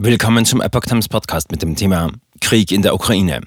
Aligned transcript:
Willkommen 0.00 0.44
zum 0.44 0.60
Epoch 0.60 0.82
Times 0.82 1.08
Podcast 1.08 1.50
mit 1.50 1.60
dem 1.60 1.74
Thema 1.74 2.12
Krieg 2.40 2.70
in 2.70 2.82
der 2.82 2.94
Ukraine. 2.94 3.40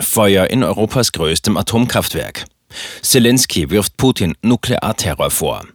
Feuer 0.00 0.48
in 0.48 0.64
Europas 0.64 1.12
größtem 1.12 1.58
Atomkraftwerk. 1.58 2.46
Zelensky 3.02 3.68
wirft 3.68 3.98
Putin 3.98 4.34
Nuklearterror 4.40 5.30
vor. 5.30 5.66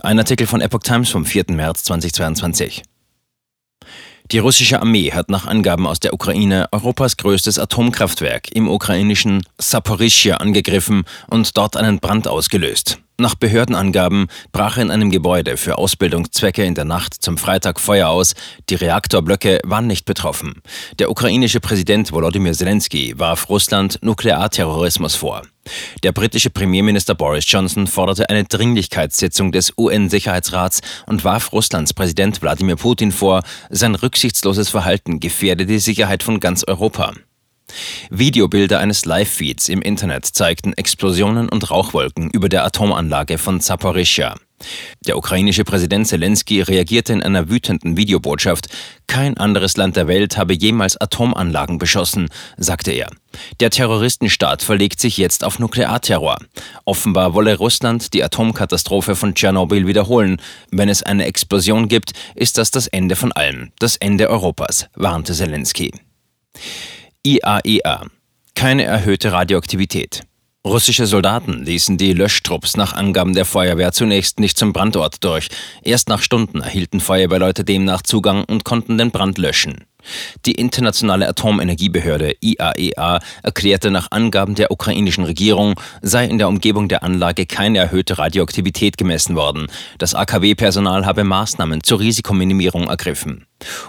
Ein 0.00 0.18
Artikel 0.18 0.46
von 0.46 0.62
Epoch 0.62 0.80
Times 0.80 1.10
vom 1.10 1.26
4. 1.26 1.44
März 1.50 1.84
2022. 1.84 2.84
Die 4.32 4.38
russische 4.38 4.80
Armee 4.80 5.12
hat 5.12 5.28
nach 5.28 5.46
Angaben 5.46 5.86
aus 5.86 6.00
der 6.00 6.14
Ukraine 6.14 6.66
Europas 6.72 7.18
größtes 7.18 7.58
Atomkraftwerk 7.58 8.50
im 8.50 8.66
ukrainischen 8.66 9.44
Saporischschja 9.58 10.38
angegriffen 10.38 11.04
und 11.28 11.54
dort 11.58 11.76
einen 11.76 12.00
Brand 12.00 12.28
ausgelöst. 12.28 12.98
Nach 13.16 13.36
Behördenangaben 13.36 14.26
brach 14.50 14.76
in 14.76 14.90
einem 14.90 15.08
Gebäude 15.08 15.56
für 15.56 15.78
Ausbildungszwecke 15.78 16.64
in 16.64 16.74
der 16.74 16.84
Nacht 16.84 17.14
zum 17.14 17.38
Freitag 17.38 17.78
Feuer 17.78 18.08
aus. 18.08 18.34
Die 18.68 18.74
Reaktorblöcke 18.74 19.60
waren 19.62 19.86
nicht 19.86 20.04
betroffen. 20.04 20.62
Der 20.98 21.12
ukrainische 21.12 21.60
Präsident 21.60 22.10
Volodymyr 22.10 22.54
Zelensky 22.54 23.16
warf 23.16 23.48
Russland 23.48 24.00
Nuklearterrorismus 24.02 25.14
vor. 25.14 25.42
Der 26.02 26.10
britische 26.10 26.50
Premierminister 26.50 27.14
Boris 27.14 27.44
Johnson 27.46 27.86
forderte 27.86 28.28
eine 28.30 28.42
Dringlichkeitssitzung 28.42 29.52
des 29.52 29.72
UN-Sicherheitsrats 29.78 30.80
und 31.06 31.22
warf 31.22 31.52
Russlands 31.52 31.94
Präsident 31.94 32.42
Wladimir 32.42 32.74
Putin 32.74 33.12
vor, 33.12 33.44
sein 33.70 33.94
rücksichtsloses 33.94 34.70
Verhalten 34.70 35.20
gefährde 35.20 35.66
die 35.66 35.78
Sicherheit 35.78 36.24
von 36.24 36.40
ganz 36.40 36.64
Europa. 36.64 37.12
Videobilder 38.10 38.80
eines 38.80 39.04
Live-Feeds 39.04 39.68
im 39.68 39.82
Internet 39.82 40.26
zeigten 40.26 40.72
Explosionen 40.72 41.48
und 41.48 41.70
Rauchwolken 41.70 42.30
über 42.30 42.48
der 42.48 42.64
Atomanlage 42.64 43.38
von 43.38 43.60
Zaporizhia. 43.60 44.36
Der 45.06 45.16
ukrainische 45.18 45.64
Präsident 45.64 46.06
Zelensky 46.06 46.62
reagierte 46.62 47.12
in 47.12 47.22
einer 47.22 47.50
wütenden 47.50 47.96
Videobotschaft. 47.96 48.68
Kein 49.06 49.36
anderes 49.36 49.76
Land 49.76 49.96
der 49.96 50.08
Welt 50.08 50.36
habe 50.38 50.54
jemals 50.54 50.96
Atomanlagen 50.96 51.78
beschossen, 51.78 52.28
sagte 52.56 52.92
er. 52.92 53.10
Der 53.60 53.70
Terroristenstaat 53.70 54.62
verlegt 54.62 55.00
sich 55.00 55.16
jetzt 55.16 55.44
auf 55.44 55.58
Nuklearterror. 55.58 56.38
Offenbar 56.84 57.34
wolle 57.34 57.56
Russland 57.56 58.14
die 58.14 58.22
Atomkatastrophe 58.22 59.16
von 59.16 59.34
Tschernobyl 59.34 59.86
wiederholen. 59.86 60.40
Wenn 60.70 60.88
es 60.88 61.02
eine 61.02 61.26
Explosion 61.26 61.88
gibt, 61.88 62.12
ist 62.34 62.58
das 62.58 62.70
das 62.70 62.86
Ende 62.86 63.16
von 63.16 63.32
allem, 63.32 63.72
das 63.78 63.96
Ende 63.96 64.30
Europas, 64.30 64.86
warnte 64.94 65.34
Zelensky. 65.34 65.92
IAEA. 67.26 67.62
E 67.64 67.80
Keine 68.54 68.84
erhöhte 68.84 69.32
Radioaktivität. 69.32 70.24
Russische 70.62 71.06
Soldaten 71.06 71.64
ließen 71.64 71.96
die 71.96 72.12
Löschtrupps 72.12 72.76
nach 72.76 72.92
Angaben 72.92 73.32
der 73.32 73.46
Feuerwehr 73.46 73.92
zunächst 73.92 74.40
nicht 74.40 74.58
zum 74.58 74.74
Brandort 74.74 75.24
durch. 75.24 75.48
Erst 75.82 76.10
nach 76.10 76.20
Stunden 76.20 76.60
erhielten 76.60 77.00
Feuerwehrleute 77.00 77.64
demnach 77.64 78.02
Zugang 78.02 78.44
und 78.44 78.66
konnten 78.66 78.98
den 78.98 79.10
Brand 79.10 79.38
löschen. 79.38 79.84
Die 80.46 80.52
internationale 80.52 81.28
Atomenergiebehörde 81.28 82.34
IAEA 82.40 83.16
e 83.16 83.20
erklärte 83.42 83.90
nach 83.90 84.10
Angaben 84.10 84.54
der 84.54 84.70
ukrainischen 84.70 85.24
Regierung, 85.24 85.80
sei 86.02 86.26
in 86.26 86.38
der 86.38 86.48
Umgebung 86.48 86.88
der 86.88 87.02
Anlage 87.02 87.46
keine 87.46 87.78
erhöhte 87.78 88.18
Radioaktivität 88.18 88.96
gemessen 88.96 89.36
worden. 89.36 89.66
Das 89.98 90.14
AKW-Personal 90.14 91.06
habe 91.06 91.24
Maßnahmen 91.24 91.82
zur 91.82 92.00
Risikominimierung 92.00 92.88
ergriffen. 92.88 93.46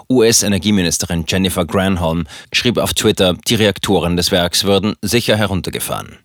US-Energieministerin 0.08 1.24
Jennifer 1.28 1.64
Granholm 1.64 2.24
schrieb 2.52 2.78
auf 2.78 2.94
Twitter, 2.94 3.34
die 3.46 3.56
Reaktoren 3.56 4.16
des 4.16 4.30
Werks 4.30 4.64
würden 4.64 4.94
sicher 5.02 5.36
heruntergefahren. 5.36 6.16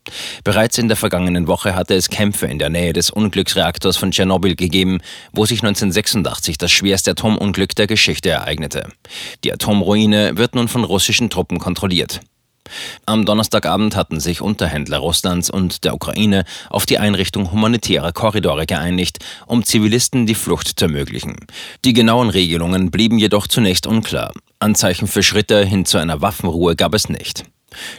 Bereits 0.44 0.78
in 0.78 0.88
der 0.88 0.98
vergangenen 0.98 1.48
Woche 1.48 1.76
hatte 1.76 1.96
es 1.96 2.10
Kämpfe 2.10 2.48
in 2.48 2.60
der 2.60 2.70
Nähe 2.70 2.94
des 2.94 3.10
Unglücksreaktors 3.10 3.98
von 3.98 4.12
Tschernobyl 4.12 4.56
gegeben, 4.56 5.00
wo 5.34 5.46
sich 5.46 5.64
1986 5.64 6.58
das 6.58 6.72
schwerste 6.72 7.12
Atomunglück 7.12 7.76
der 7.76 7.88
Geschichte 7.88 8.30
ereignete. 8.30 8.88
Die 9.44 9.52
Atomruine 9.82 10.38
wird 10.38 10.54
nun 10.54 10.68
von 10.68 10.84
russischen 10.84 11.32
Truppen 11.32 11.58
kontrolliert. 11.58 12.22
Am 13.08 13.26
Donnerstagabend 13.26 13.96
hatten 13.96 14.20
sich 14.20 14.40
Unterhändler 14.40 15.00
Russlands 15.00 15.50
und 15.50 15.84
der 15.84 15.96
Ukraine 15.96 16.46
auf 16.70 16.86
die 16.86 17.00
Einrichtung 17.00 17.52
humanitärer 17.52 18.12
Korridore 18.12 18.68
geeinigt, 18.68 19.18
um 19.48 19.64
Zivilisten 19.64 20.28
die 20.28 20.36
Flucht 20.36 20.80
zu 20.80 20.86
ermöglichen. 20.86 21.36
Die 21.84 21.94
genauen 21.94 22.30
Regelungen 22.30 22.92
blieben 22.92 23.18
jedoch 23.18 23.48
zunächst 23.48 23.88
unklar. 23.88 24.34
Anzeichen 24.60 25.08
für 25.08 25.24
Schritte 25.24 25.66
hin 25.66 25.86
zu 25.86 25.98
einer 25.98 26.22
Waffenruhe 26.22 26.76
gab 26.76 26.94
es 26.94 27.10
nicht. 27.10 27.46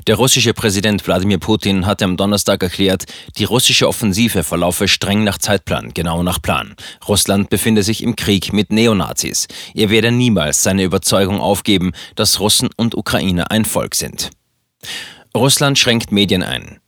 Der 0.06 0.16
russische 0.16 0.55
Präsident 0.55 1.06
Wladimir 1.06 1.38
Putin 1.38 1.87
hatte 1.87 2.05
am 2.05 2.16
Donnerstag 2.16 2.62
erklärt, 2.62 3.05
die 3.38 3.44
russische 3.44 3.88
Offensive 3.88 4.43
verlaufe 4.43 4.88
streng 4.88 5.25
nach 5.25 5.38
Zeitplan, 5.38 5.94
genau 5.94 6.22
nach 6.22 6.43
Plan. 6.43 6.75
Russland 7.09 7.50
befinde 7.50 7.83
sich 7.83 8.03
im 8.03 8.16
Krieg 8.16 8.53
mit 8.53 8.72
Neonazis. 8.72 9.49
Er 9.75 9.91
werde 9.91 10.12
niemals 10.12 10.62
seine 10.62 10.84
Überzeugung 10.84 11.41
aufgeben, 11.41 11.93
dass 12.16 12.41
Russen 12.41 12.69
und 12.77 12.94
Ukraine 12.94 13.50
ein 13.50 13.65
Volk 13.65 13.94
sind. 13.94 14.31
Russland 15.34 15.78
schränkt 15.78 16.12
Medien 16.12 16.43
ein. 16.43 16.81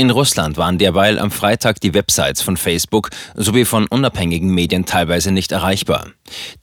In 0.00 0.08
Russland 0.08 0.56
waren 0.56 0.78
derweil 0.78 1.18
am 1.18 1.30
Freitag 1.30 1.78
die 1.82 1.92
Websites 1.92 2.40
von 2.40 2.56
Facebook 2.56 3.10
sowie 3.34 3.66
von 3.66 3.86
unabhängigen 3.86 4.48
Medien 4.48 4.86
teilweise 4.86 5.30
nicht 5.30 5.52
erreichbar. 5.52 6.06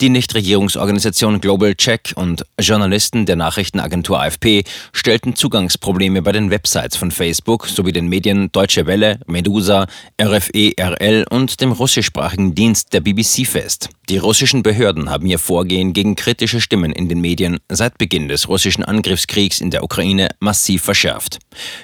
Die 0.01 0.09
Nichtregierungsorganisation 0.09 1.39
Global 1.39 1.75
Check 1.75 2.13
und 2.15 2.47
Journalisten 2.59 3.27
der 3.27 3.35
Nachrichtenagentur 3.35 4.19
AFP 4.19 4.63
stellten 4.91 5.35
Zugangsprobleme 5.35 6.23
bei 6.23 6.31
den 6.31 6.49
Websites 6.49 6.97
von 6.97 7.11
Facebook 7.11 7.67
sowie 7.67 7.91
den 7.91 8.07
Medien 8.07 8.51
Deutsche 8.51 8.87
Welle, 8.87 9.19
Medusa, 9.27 9.85
RFE-RL 10.19 11.27
und 11.29 11.61
dem 11.61 11.73
russischsprachigen 11.73 12.55
Dienst 12.55 12.91
der 12.93 13.01
BBC 13.01 13.45
fest. 13.45 13.89
Die 14.09 14.19
russischen 14.19 14.63
Behörden 14.63 15.09
haben 15.09 15.25
ihr 15.25 15.37
Vorgehen 15.37 15.91
gegen 15.91 16.15
kritische 16.15 16.61
Stimmen 16.61 16.93
in 16.93 17.09
den 17.09 17.19
Medien 17.19 17.59
seit 17.67 17.97
Beginn 17.97 18.29
des 18.29 18.47
russischen 18.47 18.85
Angriffskriegs 18.85 19.59
in 19.59 19.69
der 19.69 19.83
Ukraine 19.83 20.29
massiv 20.39 20.83
verschärft. 20.83 21.39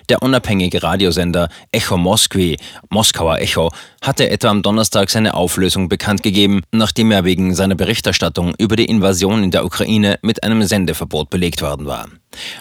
Der 0.08 0.24
unabhängige 0.24 0.82
Radiosender 0.82 1.50
Echo 1.74 1.98
Moskwi, 1.98 2.56
Moskauer 2.90 3.40
Echo, 3.40 3.72
hatte 4.02 4.30
etwa 4.30 4.48
am 4.48 4.62
Donnerstag 4.62 5.10
seine 5.10 5.34
Auflösung 5.34 5.90
bekannt 5.90 6.24
gegeben, 6.24 6.62
nachdem 6.72 7.12
er 7.12 7.26
wegen 7.26 7.56
seiner 7.56 7.76
Berichterstattung 7.76 8.54
über 8.58 8.78
die 8.78 8.86
Invasion 8.86 9.44
in 9.44 9.52
der 9.52 9.66
Ukraine 9.66 10.18
mit 10.22 10.44
einem 10.44 10.64
Sendeverbot 10.64 11.30
belegt 11.30 11.62
worden 11.62 11.88
war. 11.88 12.08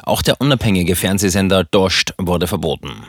Auch 0.02 0.22
der 0.22 0.40
unabhängige 0.40 0.96
Fernsehsender 0.96 1.62
Dost 1.62 2.14
wurde 2.18 2.48
verboten. 2.48 3.04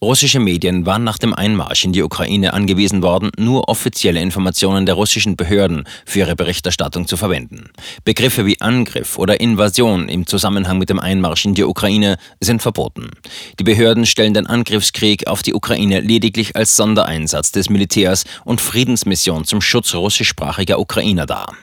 Russische 0.00 0.40
Medien 0.40 0.86
waren 0.86 1.04
nach 1.04 1.18
dem 1.18 1.34
Einmarsch 1.34 1.84
in 1.84 1.92
die 1.92 2.02
Ukraine 2.02 2.52
angewiesen 2.52 3.02
worden, 3.02 3.30
nur 3.38 3.68
offizielle 3.68 4.20
Informationen 4.20 4.86
der 4.86 4.94
russischen 4.94 5.36
Behörden 5.36 5.84
für 6.04 6.20
ihre 6.20 6.36
Berichterstattung 6.36 7.06
zu 7.06 7.16
verwenden. 7.16 7.70
Begriffe 8.04 8.46
wie 8.46 8.60
Angriff 8.60 9.18
oder 9.18 9.40
Invasion 9.40 10.08
im 10.08 10.26
Zusammenhang 10.26 10.78
mit 10.78 10.90
dem 10.90 11.00
Einmarsch 11.00 11.44
in 11.44 11.54
die 11.54 11.64
Ukraine 11.64 12.18
sind 12.40 12.62
verboten. 12.62 13.10
Die 13.58 13.64
Behörden 13.64 14.06
stellen 14.06 14.34
den 14.34 14.46
Angriffskrieg 14.46 15.26
auf 15.26 15.42
die 15.42 15.54
Ukraine 15.54 16.00
lediglich 16.00 16.56
als 16.56 16.76
Sondereinsatz 16.76 17.52
des 17.52 17.70
Militärs 17.70 18.24
und 18.44 18.60
Friedensmission 18.60 19.44
zum 19.44 19.60
Schutz 19.60 19.94
russischsprachiger 19.94 20.78
Ukrainer 20.78 21.26
dar. 21.26 21.56